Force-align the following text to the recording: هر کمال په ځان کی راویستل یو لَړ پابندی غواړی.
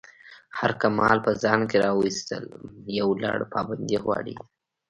هر 0.57 0.71
کمال 0.81 1.17
په 1.25 1.31
ځان 1.43 1.59
کی 1.69 1.77
راویستل 1.85 2.43
یو 2.99 3.07
لَړ 3.23 3.37
پابندی 3.53 3.97
غواړی. 4.03 4.35